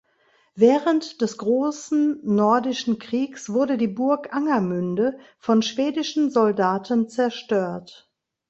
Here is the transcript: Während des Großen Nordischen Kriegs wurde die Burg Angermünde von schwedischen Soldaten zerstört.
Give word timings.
Während 0.55 1.21
des 1.21 1.37
Großen 1.37 2.21
Nordischen 2.23 2.97
Kriegs 2.97 3.49
wurde 3.53 3.77
die 3.77 3.87
Burg 3.87 4.33
Angermünde 4.33 5.19
von 5.37 5.61
schwedischen 5.61 6.31
Soldaten 6.31 7.07
zerstört. 7.07 8.11